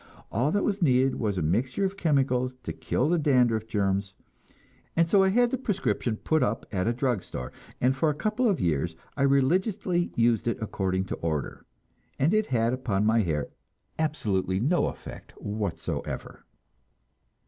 All 0.31 0.51
that 0.51 0.63
was 0.63 0.81
needed 0.81 1.19
was 1.19 1.37
a 1.37 1.43
mixture 1.43 1.85
of 1.85 1.95
chemicals 1.95 2.55
to 2.63 2.73
kill 2.73 3.07
the 3.07 3.19
dandruff 3.19 3.67
germs; 3.67 4.15
and 4.95 5.07
so 5.07 5.21
I 5.21 5.29
had 5.29 5.51
the 5.51 5.59
prescription 5.59 6.17
put 6.17 6.41
up 6.41 6.65
at 6.71 6.87
a 6.87 6.91
drug 6.91 7.21
store, 7.21 7.51
and 7.79 7.95
for 7.95 8.09
a 8.09 8.15
couple 8.15 8.49
of 8.49 8.59
years 8.59 8.95
I 9.15 9.21
religiously 9.21 10.11
used 10.15 10.47
it 10.47 10.57
according 10.59 11.05
to 11.05 11.15
order, 11.17 11.67
and 12.17 12.33
it 12.33 12.47
had 12.47 12.73
upon 12.73 13.05
my 13.05 13.19
hair 13.21 13.49
absolutely 13.99 14.59
no 14.59 14.87
effect 14.87 15.33
whatever. 15.39 16.45